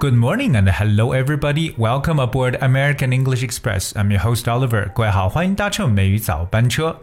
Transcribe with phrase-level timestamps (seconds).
[0.00, 1.74] Good morning and hello everybody.
[1.76, 3.94] Welcome aboard American English Express.
[3.96, 4.90] I'm your host Oliver.
[4.94, 7.00] 各位好，欢迎搭乘美语早班车。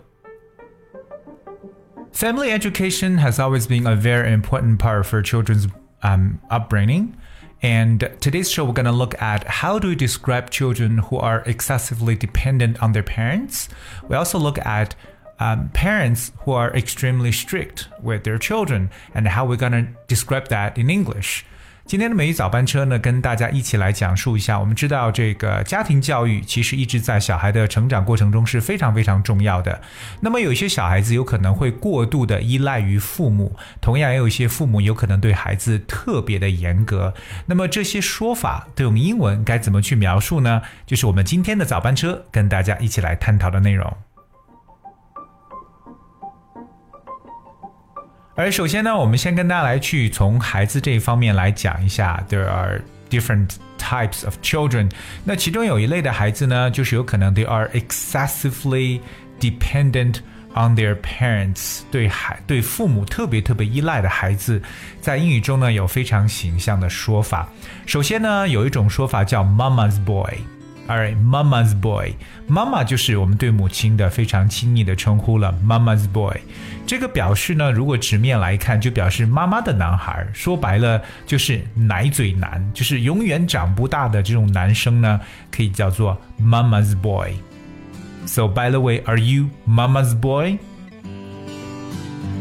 [2.13, 5.67] Family education has always been a very important part for children's
[6.01, 7.13] um, upbringing.
[7.61, 11.43] And today's show, we're going to look at how do we describe children who are
[11.45, 13.69] excessively dependent on their parents.
[14.07, 14.95] We also look at
[15.39, 20.49] um, parents who are extremely strict with their children and how we're going to describe
[20.49, 21.45] that in English.
[21.88, 24.60] 今天的美语早班车呢，跟大家一起来讲述一下。
[24.60, 29.80] 我们知道，这个家庭教育其实一直在小孩的成长过程中是非常非常重要的。
[30.20, 37.14] 那么有一些小孩子有可能会过度的依赖于父母，同样也有一些父母有可能对孩子特别的严格。
[37.46, 40.60] 那么这些说法都用英文该怎么去描述呢？
[40.84, 43.90] 就是我们今天的早班车跟大家一起来探讨的内容。
[48.38, 54.88] 而首先呢，我们先跟大家来去从孩子这一方面来讲一下，there are different types of children。
[55.24, 59.00] 那其中有一类的孩子呢，就是有可能 they are excessively
[59.40, 60.18] dependent
[60.54, 64.62] on their parents，对孩对父母特别特别依赖的孩子，
[65.00, 67.48] 在英语中呢有非常形象的说法。
[67.86, 70.32] 首先呢，有一种说法叫 mama's boy。
[70.87, 72.13] Alright, Mama's boy.
[72.45, 75.57] 妈妈就是我们对母亲的非常亲昵的称呼了。
[75.65, 76.35] Mama's boy，
[76.85, 80.27] 这个表示呢，如果直面来看，就表示妈妈的男孩。
[80.33, 87.31] 说白了，就是奶嘴男，就是永远长不大的这种男生呢，可以叫做 Mama's boy.
[88.25, 90.57] So by the way, are you Mama's boy?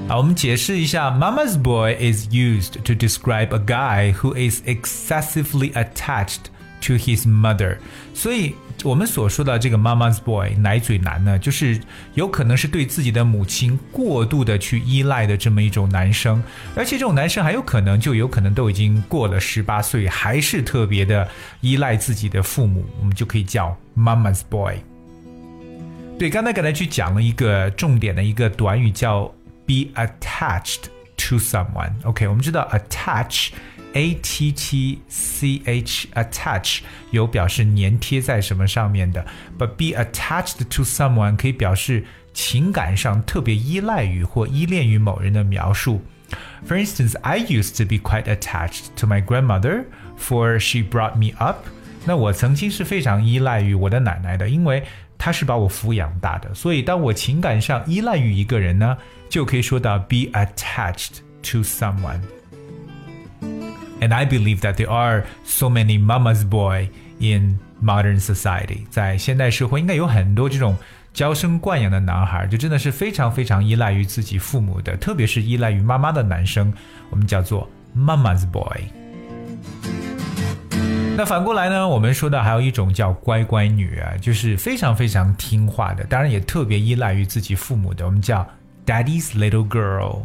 [0.08, 6.50] 好，我们解释一下，Mama's boy is used to describe a guy who is excessively attached
[6.81, 7.77] to his mother，
[8.13, 11.79] 所以我们所说的这个 mama's boy 奶嘴男呢，就是
[12.13, 16.41] 有可能是对自己的母亲过度的去依赖的这么一种男生，
[16.75, 21.27] 而且这种男生还有可能就有可能都已经过了十八岁，还是特别的
[21.61, 24.75] 依赖自己的父母，我们就可以叫 mama's boy。
[26.19, 29.25] 对，刚才给大家去讲了一个重点的一个短语叫
[29.65, 30.85] be attached
[31.17, 31.91] to someone。
[32.03, 33.49] OK，我们知道 attach。
[33.96, 39.24] a t t c h attach 有表示粘贴在什么上面的，
[39.58, 46.02] but be attached to someone 可以表示情感上特别依赖于或依恋于某人的描述。
[46.66, 49.84] For instance, I used to be quite attached to my grandmother,
[50.18, 51.66] for she brought me up.
[52.06, 54.82] 那我曾经是非常依赖于我的奶奶的，因为
[55.18, 56.54] 她是把我抚养大的。
[56.54, 58.96] 所以，当我情感上依赖于一个人呢，
[59.28, 62.20] 就可以说到 be attached to someone。
[64.00, 66.88] and I believe that there are so many mama's boy
[67.18, 70.76] in modern society，在现代社会应该有很多这种
[71.12, 76.72] 娇生惯养的男孩，就真的是非常非常依赖于自己父母的，特别是依赖于妈妈的男生，
[77.10, 78.82] 我们叫做 mama's boy。
[81.14, 88.48] 那反过来呢，我们说的还有一种叫乖乖女啊，就是非常非常听话的，当然也特别依赖于自己父母的，我们叫
[88.86, 90.22] daddy's little girl。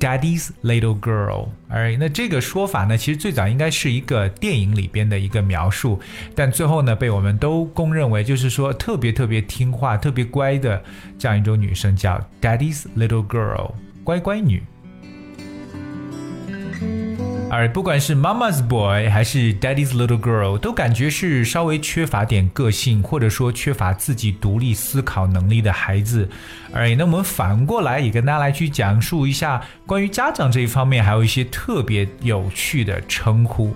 [0.00, 5.98] Daddy's little girl，哎，那这个说法呢，其实最早应该是一个电影里边的一个描述，
[6.36, 10.80] 但最后呢，被我们都公认为就是说特别特别听话、特别乖的
[11.18, 13.72] 这样一种女生，叫 Daddy's little girl，
[14.04, 14.62] 乖乖女。
[17.50, 26.28] 而不管是 Mama's boy 还是 Daddy's little girl，都感觉是稍微缺乏点个性，或者说缺乏自己独立思考能力的孩子。
[26.72, 33.74] 而那我们反过来也跟大家来去讲述一下关于家长这一方面，还有一些特别有趣的称呼。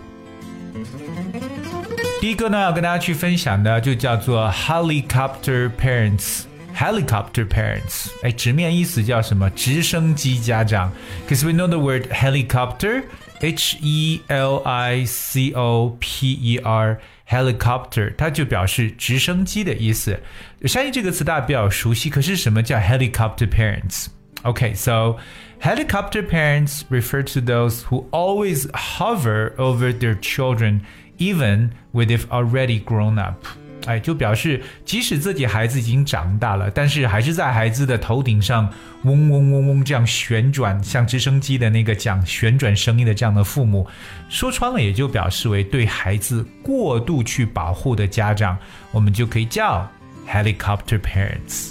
[2.21, 6.43] 第一个呢，要跟大家去分享的就叫做 Helicopter Parents。
[6.75, 9.50] Helicopter parents，哎，直面意思叫什么？
[9.52, 10.91] 直升机家长。
[11.28, 16.97] Cause we know the word helicopter。H E L I C O P E R
[17.29, 20.20] helicopter，它就表示直升机的意思。
[20.64, 25.17] 相信这个词大家比较熟悉，可是什么叫 helicopter parents？Okay, so
[25.61, 30.82] helicopter parents refer to those who always hover over their children,
[31.20, 33.46] even when they've already grown up.
[33.87, 38.69] 哎，就表示即使自己孩子已经长大了，但是还是在孩子的头顶上
[39.05, 43.87] 嗡嗡嗡嗡这样旋转，像直升机的那个讲旋转声音的这样的父母，
[44.29, 48.57] 说穿了也就表示为对孩子过度去保护的家长，
[48.91, 49.91] 我们就可以叫
[50.29, 51.71] helicopter parents。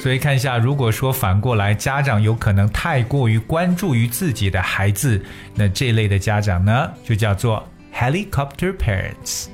[0.00, 9.46] 所以看一下，如果说反过来，家长有可能太过于关注于自己的孩子，那这类的家长呢，就叫做 helicopter parents。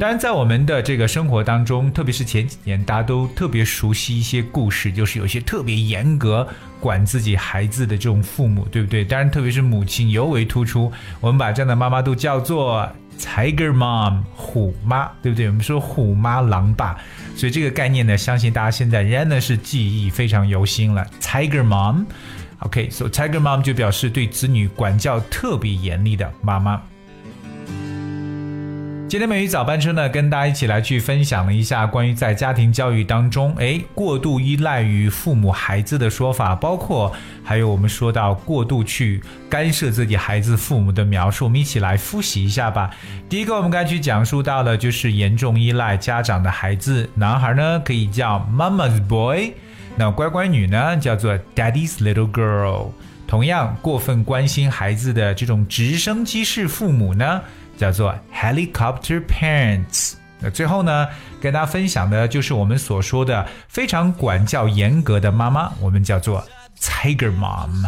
[0.00, 6.48] 当然，在我们的这个生活当中，特别是前几年，大家都特别熟悉一些故事，就是有一些特别严格
[6.80, 9.04] 管自己孩子的这种父母，对不对？
[9.04, 10.90] 当然，特别是母亲尤为突出。
[11.20, 15.48] 我们把这样的妈妈都叫做 Tiger Mom，虎妈，对不对？
[15.48, 16.98] 我们说虎妈狼爸，
[17.36, 21.06] 所以这个概念呢，相信大家现在仍然是记忆非常犹新了。
[21.20, 26.80] Tiger Mom，OK，so Tiger Mom 就表示对子女管教特别严厉的妈妈。
[29.10, 37.12] 今天美语早班车呢，跟大家一起来去分享了一下关于在家庭教育当中，哎，过度依赖于父母孩子的说法，包括
[37.42, 42.88] 还有我们说到过度去干涉自己孩子父母的描述，我们一起来复习一下吧。
[43.28, 49.50] 第一个，我们该去讲述到的就是严重依赖家长的孩子，男孩呢可以叫 Mama's boy，
[49.96, 52.90] 那乖乖女呢叫做 Daddy's little girl。
[53.26, 57.40] 同样，过分关心孩子的这种直升机式父母呢。
[57.80, 60.12] 叫做 helicopter parents。
[60.38, 61.08] 那最后呢，
[61.40, 66.46] 跟大家分享的就是我们所说的非常管教严格的妈妈，我们叫做
[66.78, 67.86] tiger mom。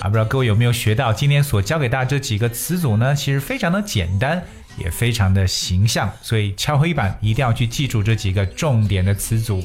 [0.00, 3.14] 啊，不知道各位有没有学到今天所教给大家这几个词组呢？
[3.14, 4.42] 其实非常的简单，
[4.78, 9.62] 也非常的形象，所以敲黑板一定要去记住这几个重点的词组。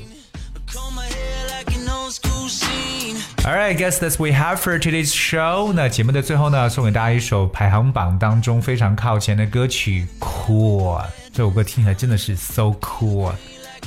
[3.44, 5.72] Alright, guess that's we have for today's show.
[5.72, 11.00] 那节目的最后呢，送给大家一首排行榜当中非常靠前的歌曲《Cool》。
[11.32, 13.32] 这首歌听起来真的是 so cool.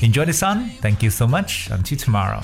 [0.02, 0.70] Enjoy the sun.
[0.82, 1.70] Thank you so much.
[1.70, 2.42] Until tomorrow.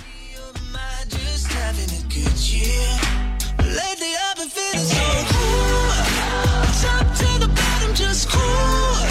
[8.88, 9.11] like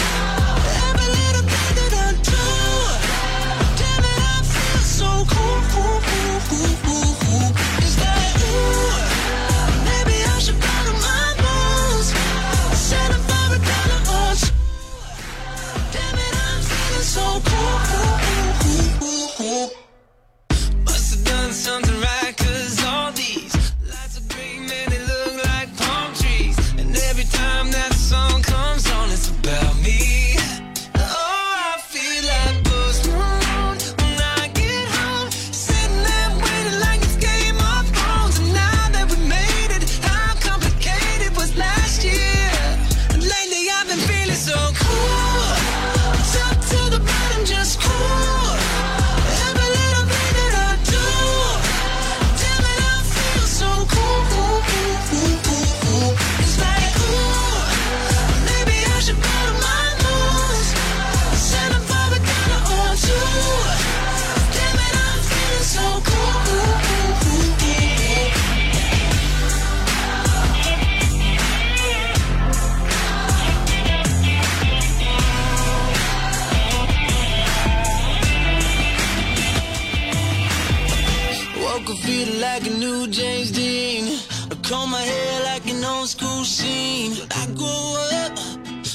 [84.72, 87.12] comb my hair like an old school scene.
[87.42, 87.88] I grew
[88.22, 88.32] up,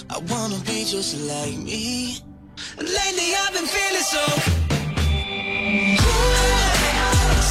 [0.09, 2.17] I wanna be just like me.
[2.77, 4.23] Lately I've been feeling so
[6.01, 6.25] cool.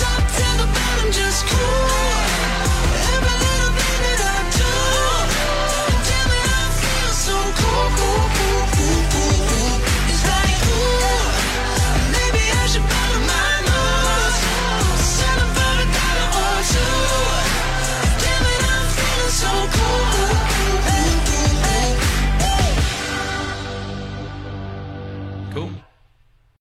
[0.02, 2.35] Top to the bottom, just cool.